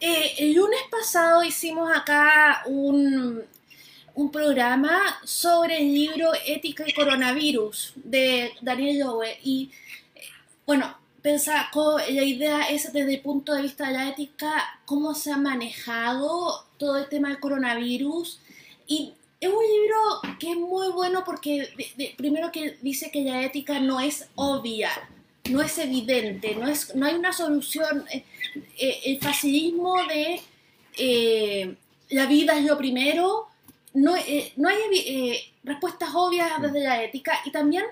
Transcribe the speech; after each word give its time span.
eh, 0.00 0.34
el 0.38 0.54
lunes 0.54 0.80
pasado 0.90 1.42
hicimos 1.42 1.90
acá 1.94 2.62
un, 2.66 3.44
programa 4.32 5.00
sobre 5.24 5.78
el 5.78 5.94
libro 5.94 6.32
Ética 6.44 6.84
y 6.86 6.92
Coronavirus 6.92 7.92
de 7.96 8.52
Daniel 8.60 8.98
Lowe. 8.98 9.38
Y 9.44 9.70
bueno, 10.66 10.92
pensaba, 11.22 11.70
la 12.10 12.24
idea 12.24 12.68
es 12.68 12.92
desde 12.92 13.14
el 13.14 13.20
punto 13.20 13.54
de 13.54 13.62
vista 13.62 13.86
de 13.86 13.92
la 13.92 14.08
ética, 14.08 14.80
cómo 14.86 15.14
se 15.14 15.30
ha 15.30 15.36
manejado 15.36 16.66
todo 16.78 16.98
el 16.98 17.08
tema 17.08 17.28
del 17.28 17.38
coronavirus. 17.38 18.40
Y 18.88 19.14
es 19.40 19.48
un 19.48 19.62
libro 19.62 20.36
que 20.40 20.50
es 20.50 20.56
muy 20.56 20.88
bueno 20.90 21.22
porque 21.24 21.68
primero 22.16 22.50
que 22.50 22.76
dice 22.82 23.12
que 23.12 23.22
la 23.22 23.44
ética 23.44 23.78
no 23.78 24.00
es 24.00 24.28
obvia, 24.34 24.90
no 25.50 25.62
es 25.62 25.78
evidente, 25.78 26.54
no, 26.54 26.68
es, 26.68 26.94
no 26.94 27.06
hay 27.06 27.14
una 27.14 27.32
solución. 27.32 28.04
Eh, 28.10 28.24
eh, 28.78 29.00
el 29.04 29.20
facilismo 29.20 29.94
de 30.06 31.76
la 32.10 32.26
vida 32.26 32.58
es 32.58 32.64
lo 32.64 32.76
primero 32.76 33.48
no, 33.94 34.16
eh, 34.16 34.52
no 34.56 34.68
hay 34.68 34.76
eh, 34.94 35.52
respuestas 35.64 36.10
obvias 36.14 36.50
desde 36.60 36.80
la 36.80 37.02
ética 37.02 37.40
y 37.44 37.50
también 37.50 37.84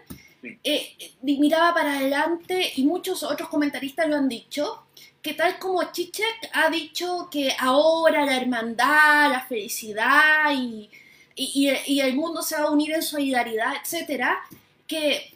eh, 0.63 0.97
miraba 1.23 1.75
para 1.75 1.99
adelante 1.99 2.73
y 2.77 2.85
muchos 2.85 3.23
otros 3.23 3.49
comentaristas 3.49 4.09
lo 4.09 4.17
han 4.17 4.29
dicho, 4.29 4.85
que 5.21 5.35
tal 5.35 5.59
como 5.59 5.83
Chichek 5.91 6.51
ha 6.53 6.71
dicho 6.71 7.29
que 7.31 7.53
ahora 7.59 8.25
la 8.25 8.37
hermandad, 8.37 9.31
la 9.31 9.45
felicidad 9.49 10.53
y, 10.55 10.89
y, 11.35 12.01
el 12.01 12.15
mundo 12.15 12.43
se 12.43 12.55
va 12.57 12.69
a 12.69 12.71
unir 12.71 12.93
en 12.93 13.03
solidaridad, 13.03 13.75
etcétera, 13.83 14.39
que, 14.87 15.35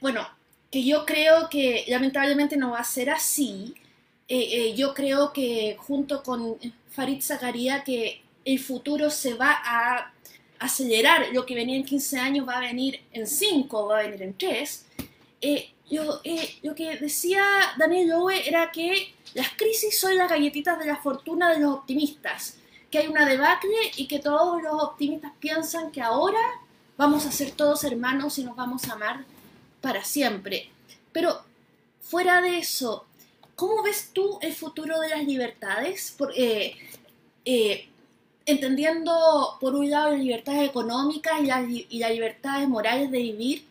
bueno, 0.00 0.26
que 0.70 0.84
yo 0.84 1.06
creo 1.06 1.48
que 1.48 1.84
lamentablemente 1.88 2.56
no 2.56 2.72
va 2.72 2.80
a 2.80 2.84
ser 2.84 3.10
así. 3.10 3.74
yo 4.76 4.94
creo 4.94 5.32
que 5.32 5.76
junto 5.78 6.22
con 6.22 6.58
Farid 6.90 7.22
Zakaria 7.22 7.84
que 7.84 8.22
el 8.44 8.58
futuro 8.58 9.10
se 9.10 9.34
va 9.34 9.52
a 9.64 10.12
acelerar, 10.58 11.28
lo 11.32 11.46
que 11.46 11.54
venía 11.54 11.76
en 11.76 11.84
15 11.84 12.18
años 12.18 12.48
va 12.48 12.58
a 12.58 12.60
venir 12.60 13.00
en 13.12 13.26
5, 13.26 13.86
va 13.86 14.00
a 14.00 14.02
venir 14.02 14.22
en 14.22 14.36
3. 14.36 14.86
Eh, 15.40 15.70
yo, 15.90 16.20
eh, 16.24 16.56
lo 16.62 16.74
que 16.74 16.96
decía 16.96 17.42
Daniel 17.78 18.08
Lowe 18.08 18.48
era 18.48 18.70
que 18.70 19.14
las 19.34 19.50
crisis 19.50 19.98
son 19.98 20.16
las 20.16 20.28
galletitas 20.28 20.78
de 20.78 20.86
la 20.86 20.96
fortuna 20.96 21.52
de 21.52 21.60
los 21.60 21.72
optimistas, 21.72 22.58
que 22.90 22.98
hay 22.98 23.06
una 23.06 23.26
debacle 23.26 23.76
y 23.96 24.06
que 24.06 24.18
todos 24.18 24.62
los 24.62 24.82
optimistas 24.82 25.32
piensan 25.38 25.90
que 25.90 26.02
ahora 26.02 26.40
vamos 26.96 27.26
a 27.26 27.32
ser 27.32 27.52
todos 27.52 27.84
hermanos 27.84 28.38
y 28.38 28.44
nos 28.44 28.56
vamos 28.56 28.88
a 28.88 28.94
amar 28.94 29.24
para 29.80 30.04
siempre. 30.04 30.70
Pero 31.12 31.42
fuera 32.00 32.40
de 32.40 32.58
eso, 32.58 33.06
¿cómo 33.54 33.82
ves 33.82 34.10
tú 34.12 34.38
el 34.42 34.54
futuro 34.54 35.00
de 35.00 35.10
las 35.10 35.24
libertades? 35.24 36.14
Por, 36.16 36.32
eh, 36.36 36.76
entendiendo 38.46 39.56
por 39.60 39.74
un 39.74 39.90
lado 39.90 40.10
las 40.10 40.20
libertades 40.20 40.68
económicas 40.68 41.40
y 41.40 41.46
las, 41.46 41.68
y 41.68 41.98
las 41.98 42.10
libertades 42.10 42.68
morales 42.68 43.10
de 43.10 43.18
vivir 43.18 43.66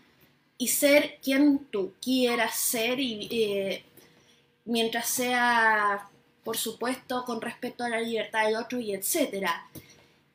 y 0.58 0.67
ser 0.67 1.19
quien 1.23 1.59
tú 1.72 1.94
quieras 2.02 2.55
ser 2.55 2.99
y 2.99 3.27
eh, 3.31 3.83
mientras 4.66 5.08
sea 5.08 6.09
por 6.44 6.58
supuesto 6.58 7.25
con 7.25 7.42
respeto 7.42 7.83
a 7.83 7.89
la 7.89 7.99
libertad 7.99 8.45
del 8.45 8.55
otro 8.55 8.80
y 8.80 8.94
etcétera. 8.94 9.67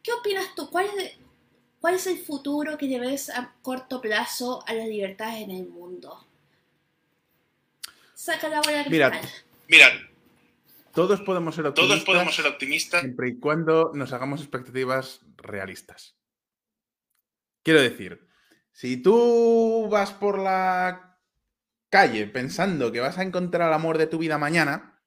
¿Qué 0.02 0.12
opinas 0.12 0.54
tú? 0.54 0.68
¿Cuál 0.68 0.86
es, 0.98 1.12
¿Cuál 1.82 1.96
es 1.96 2.06
el 2.06 2.16
futuro 2.16 2.78
que 2.78 2.86
lleves 2.86 3.28
a 3.28 3.56
corto 3.60 4.00
plazo 4.00 4.64
a 4.68 4.72
las 4.72 4.86
libertades 4.86 5.42
en 5.42 5.50
el 5.50 5.66
mundo? 5.66 6.28
Saca 8.14 8.48
la 8.48 8.60
bola 8.62 8.84
Mira, 8.88 9.20
mira, 9.66 9.88
todos 10.94 11.20
podemos 11.22 11.56
ser 11.56 11.66
optimistas. 11.66 12.04
Todos 12.04 12.04
podemos 12.04 12.36
ser 12.36 12.46
optimistas. 12.46 13.00
Siempre 13.00 13.30
y 13.30 13.40
cuando 13.40 13.90
nos 13.94 14.12
hagamos 14.12 14.40
expectativas 14.40 15.22
realistas. 15.38 16.14
Quiero 17.64 17.82
decir, 17.82 18.28
si 18.70 19.02
tú 19.02 19.88
vas 19.90 20.12
por 20.12 20.38
la 20.38 21.18
calle 21.90 22.28
pensando 22.28 22.92
que 22.92 23.00
vas 23.00 23.18
a 23.18 23.24
encontrar 23.24 23.66
el 23.66 23.74
amor 23.74 23.98
de 23.98 24.06
tu 24.06 24.18
vida 24.18 24.38
mañana, 24.38 25.02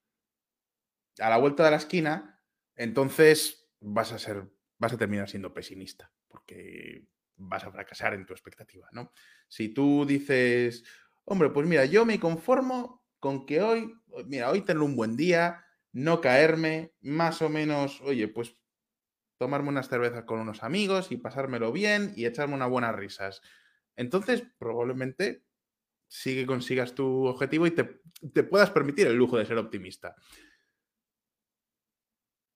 a 1.19 1.29
la 1.29 1.37
vuelta 1.37 1.63
de 1.63 1.71
la 1.71 1.77
esquina, 1.77 2.41
entonces 2.75 3.69
vas 3.79 4.11
a 4.11 4.19
ser, 4.19 4.49
vas 4.85 4.93
a 4.93 4.97
terminar 4.97 5.27
siendo 5.27 5.53
pesimista, 5.53 6.11
porque 6.27 7.07
vas 7.37 7.63
a 7.63 7.71
fracasar 7.71 8.13
en 8.13 8.25
tu 8.25 8.33
expectativa, 8.33 8.87
¿no? 8.91 9.11
Si 9.47 9.69
tú 9.69 10.05
dices, 10.05 10.83
hombre, 11.25 11.49
pues 11.49 11.67
mira, 11.67 11.85
yo 11.85 12.05
me 12.05 12.19
conformo 12.19 13.03
con 13.19 13.45
que 13.47 13.61
hoy, 13.61 13.93
mira, 14.27 14.51
hoy 14.51 14.61
tener 14.61 14.83
un 14.83 14.95
buen 14.95 15.17
día, 15.17 15.65
no 15.91 16.21
caerme, 16.21 16.93
más 17.01 17.41
o 17.41 17.49
menos, 17.49 17.99
oye, 18.01 18.27
pues 18.27 18.55
tomarme 19.37 19.69
unas 19.69 19.89
cervezas 19.89 20.23
con 20.25 20.39
unos 20.39 20.61
amigos 20.61 21.11
y 21.11 21.17
pasármelo 21.17 21.71
bien 21.71 22.13
y 22.15 22.25
echarme 22.25 22.53
unas 22.53 22.69
buenas 22.69 22.95
risas. 22.95 23.41
Entonces, 23.95 24.43
probablemente 24.59 25.43
sí 26.07 26.35
que 26.35 26.45
consigas 26.45 26.93
tu 26.93 27.25
objetivo 27.25 27.65
y 27.65 27.71
te, 27.71 28.43
puedas 28.43 28.69
permitir 28.69 29.07
el 29.07 29.15
lujo 29.15 29.37
de 29.37 29.47
ser 29.47 29.57
optimista. 29.57 30.15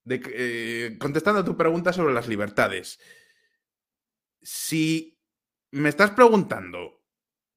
Eh, 0.09 0.97
contestando 0.99 1.41
a 1.41 1.45
tu 1.45 1.55
pregunta 1.55 1.93
sobre 1.93 2.13
las 2.13 2.27
libertades. 2.27 2.99
Si 4.41 5.19
me 5.71 5.89
estás 5.89 6.11
preguntando 6.11 7.03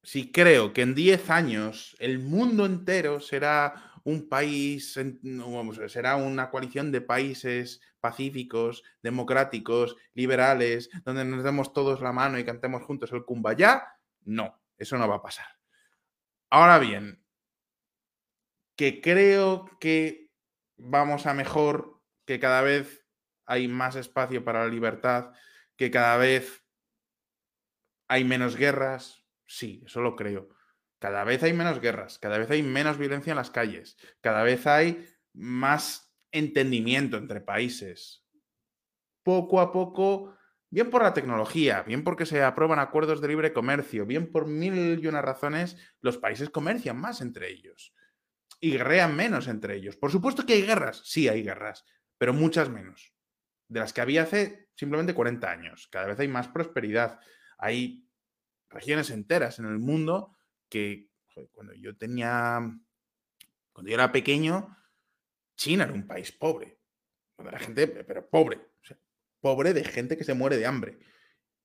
si 0.03 0.31
creo 0.31 0.73
que 0.73 0.81
en 0.81 0.95
10 0.95 1.29
años 1.29 1.95
el 1.99 2.19
mundo 2.19 2.65
entero 2.65 3.19
será 3.21 3.93
un 4.03 4.27
país, 4.27 4.99
será 5.87 6.17
una 6.17 6.49
coalición 6.49 6.91
de 6.91 6.99
países 6.99 7.79
pacíficos, 8.01 8.83
democráticos, 9.01 9.95
liberales, 10.13 10.89
donde 11.05 11.23
nos 11.23 11.43
demos 11.43 11.71
todos 11.71 12.01
la 12.01 12.11
mano 12.11 12.37
y 12.37 12.43
cantemos 12.43 12.83
juntos 12.83 13.13
el 13.13 13.23
Kumbaya. 13.23 13.87
No, 14.25 14.61
eso 14.77 14.97
no 14.97 15.07
va 15.07 15.15
a 15.15 15.21
pasar. 15.21 15.47
Ahora 16.49 16.79
bien, 16.79 17.23
que 18.75 18.99
creo 18.99 19.69
que 19.79 20.29
vamos 20.75 21.25
a 21.25 21.33
mejor, 21.33 22.01
que 22.25 22.39
cada 22.39 22.61
vez 22.61 23.05
hay 23.45 23.67
más 23.67 23.95
espacio 23.95 24.43
para 24.43 24.65
la 24.65 24.71
libertad, 24.71 25.31
que 25.75 25.91
cada 25.91 26.17
vez 26.17 26.63
hay 28.07 28.23
menos 28.23 28.55
guerras, 28.55 29.25
sí, 29.45 29.83
eso 29.85 30.01
lo 30.01 30.15
creo. 30.15 30.49
Cada 30.99 31.23
vez 31.23 31.43
hay 31.43 31.53
menos 31.53 31.81
guerras, 31.81 32.17
cada 32.19 32.37
vez 32.37 32.49
hay 32.51 32.63
menos 32.63 32.97
violencia 32.97 33.31
en 33.31 33.37
las 33.37 33.51
calles, 33.51 33.97
cada 34.21 34.43
vez 34.43 34.65
hay 34.67 35.05
más 35.33 36.13
entendimiento 36.31 37.17
entre 37.17 37.41
países. 37.41 38.25
Poco 39.23 39.59
a 39.59 39.71
poco, 39.71 40.35
bien 40.69 40.89
por 40.89 41.03
la 41.03 41.13
tecnología, 41.13 41.83
bien 41.83 42.03
porque 42.03 42.25
se 42.25 42.41
aprueban 42.41 42.79
acuerdos 42.79 43.19
de 43.19 43.27
libre 43.27 43.51
comercio, 43.51 44.05
bien 44.05 44.31
por 44.31 44.47
mil 44.47 44.99
y 45.03 45.07
una 45.07 45.21
razones, 45.21 45.77
los 45.99 46.17
países 46.17 46.49
comercian 46.49 46.97
más 46.97 47.21
entre 47.21 47.49
ellos 47.51 47.93
y 48.63 48.71
guerrean 48.71 49.13
menos 49.13 49.49
entre 49.49 49.75
ellos. 49.75 49.97
Por 49.97 50.09
supuesto 50.09 50.45
que 50.45 50.53
hay 50.53 50.61
guerras, 50.61 51.01
sí 51.03 51.27
hay 51.27 51.43
guerras, 51.43 51.83
pero 52.23 52.33
muchas 52.33 52.69
menos 52.69 53.13
de 53.67 53.81
las 53.81 53.91
que 53.91 53.99
había 53.99 54.23
hace 54.23 54.69
simplemente 54.75 55.13
40 55.13 55.51
años. 55.51 55.89
Cada 55.91 56.05
vez 56.07 56.17
hay 56.21 56.29
más 56.29 56.47
prosperidad. 56.47 57.19
Hay 57.57 58.07
regiones 58.69 59.09
enteras 59.09 59.59
en 59.59 59.65
el 59.65 59.77
mundo 59.77 60.33
que 60.69 61.09
cuando 61.51 61.73
yo 61.73 61.97
tenía, 61.97 62.61
cuando 63.73 63.89
yo 63.89 63.95
era 63.95 64.13
pequeño, 64.13 64.73
China 65.57 65.83
era 65.83 65.91
un 65.91 66.07
país 66.07 66.31
pobre. 66.31 66.79
Cuando 67.35 67.49
era 67.49 67.59
gente, 67.59 67.87
pero 67.87 68.29
pobre. 68.29 68.69
pobre 69.41 69.73
de 69.73 69.83
gente 69.83 70.15
que 70.15 70.23
se 70.23 70.33
muere 70.33 70.55
de 70.55 70.65
hambre. 70.65 70.99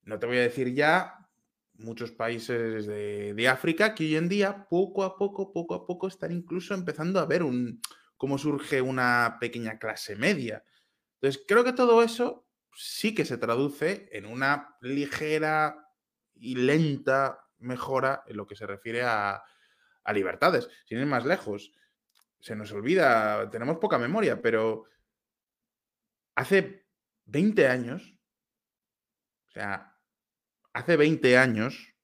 No 0.02 0.18
te 0.18 0.26
voy 0.26 0.38
a 0.38 0.42
decir 0.42 0.74
ya 0.74 1.30
muchos 1.74 2.10
países 2.10 2.84
de, 2.84 3.48
África 3.48 3.94
que 3.94 4.02
hoy 4.02 4.16
en 4.16 4.28
día, 4.28 4.66
poco 4.68 5.04
a 5.04 5.16
poco, 5.16 5.52
poco 5.52 5.76
a 5.76 5.86
poco, 5.86 6.08
están 6.08 6.32
incluso 6.32 6.74
empezando 6.74 7.20
a 7.20 7.26
ver 7.26 7.44
un, 7.44 7.80
cómo 8.18 8.36
surge 8.36 8.82
una 8.82 9.38
pequeña 9.40 9.78
clase 9.78 10.16
media. 10.16 10.64
Entonces, 11.14 11.42
creo 11.48 11.64
que 11.64 11.72
todo 11.72 12.02
eso 12.02 12.46
sí 12.74 13.14
que 13.14 13.24
se 13.24 13.38
traduce 13.38 14.08
en 14.12 14.26
una 14.26 14.76
ligera 14.82 15.88
y 16.34 16.56
lenta 16.56 17.48
mejora 17.58 18.24
en 18.26 18.36
lo 18.36 18.46
que 18.46 18.56
se 18.56 18.66
refiere 18.66 19.02
a, 19.02 19.42
libertades. 20.14 20.70
Sin 20.86 20.98
ir 20.98 21.04
más 21.04 21.26
lejos, 21.26 21.70
se 22.40 22.56
nos 22.56 22.72
olvida, 22.72 23.50
tenemos 23.50 23.76
poca 23.76 23.98
memoria, 23.98 24.40
pero 24.40 24.84
hace 26.34 26.86
20 27.26 27.68
años, 27.68 28.14
o 29.48 29.50
sea, 29.50 29.98
hace 30.72 30.96
20 30.96 31.36
años 31.36 31.94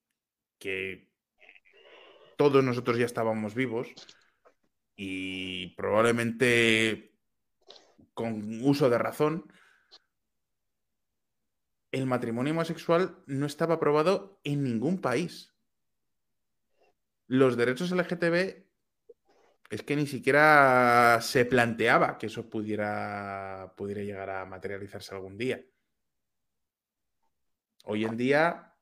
que 0.58 1.10
todos 2.36 2.62
nosotros 2.62 2.98
ya 2.98 3.06
estábamos 3.06 3.54
vivos 3.54 3.88
y 4.96 5.68
probablemente 5.76 7.14
con 8.14 8.62
uso 8.62 8.88
de 8.88 8.98
razón, 8.98 9.52
el 11.92 12.06
matrimonio 12.06 12.52
homosexual 12.52 13.22
no 13.26 13.46
estaba 13.46 13.74
aprobado 13.74 14.40
en 14.44 14.64
ningún 14.64 15.00
país. 15.00 15.54
Los 17.26 17.56
derechos 17.56 17.90
LGTB 17.90 18.64
es 19.70 19.82
que 19.82 19.96
ni 19.96 20.06
siquiera 20.06 21.20
se 21.20 21.44
planteaba 21.44 22.18
que 22.18 22.26
eso 22.26 22.48
pudiera, 22.48 23.74
pudiera 23.76 24.02
llegar 24.02 24.30
a 24.30 24.44
materializarse 24.44 25.14
algún 25.14 25.38
día. 25.38 25.64
Hoy 27.84 28.04
en 28.04 28.16
día 28.16 28.74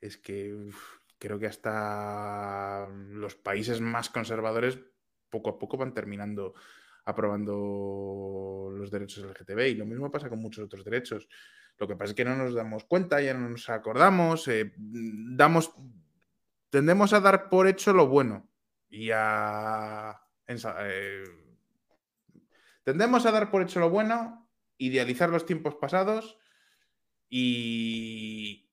es 0.00 0.16
que 0.16 0.70
creo 1.18 1.38
que 1.38 1.46
hasta 1.46 2.88
los 2.88 3.34
países 3.34 3.80
más 3.80 4.10
conservadores 4.10 4.78
poco 5.28 5.50
a 5.50 5.58
poco 5.58 5.76
van 5.76 5.94
terminando 5.94 6.54
aprobando 7.06 8.68
los 8.72 8.90
derechos 8.90 9.24
LGTB 9.24 9.60
y 9.68 9.74
lo 9.74 9.86
mismo 9.86 10.10
pasa 10.10 10.28
con 10.28 10.40
muchos 10.40 10.64
otros 10.64 10.84
derechos. 10.84 11.28
Lo 11.78 11.86
que 11.86 11.94
pasa 11.94 12.10
es 12.10 12.16
que 12.16 12.24
no 12.24 12.36
nos 12.36 12.54
damos 12.54 12.84
cuenta, 12.84 13.20
ya 13.20 13.32
no 13.32 13.48
nos 13.48 13.68
acordamos, 13.68 14.48
eh, 14.48 14.74
damos, 14.76 15.72
tendemos 16.68 17.12
a 17.12 17.20
dar 17.20 17.48
por 17.48 17.68
hecho 17.68 17.92
lo 17.92 18.08
bueno 18.08 18.50
y 18.88 19.10
a... 19.12 20.20
Eh, 20.48 21.24
tendemos 22.82 23.24
a 23.26 23.30
dar 23.30 23.50
por 23.50 23.62
hecho 23.62 23.80
lo 23.80 23.90
bueno, 23.90 24.48
idealizar 24.78 25.30
los 25.30 25.46
tiempos 25.46 25.76
pasados 25.76 26.38
y 27.28 28.68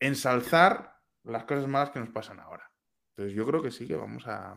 ensalzar 0.00 0.98
las 1.24 1.44
cosas 1.44 1.66
malas 1.66 1.90
que 1.90 2.00
nos 2.00 2.10
pasan 2.10 2.40
ahora. 2.40 2.70
Entonces 3.10 3.34
yo 3.34 3.46
creo 3.46 3.62
que 3.62 3.70
sí 3.70 3.86
que 3.86 3.96
vamos 3.96 4.26
a, 4.26 4.56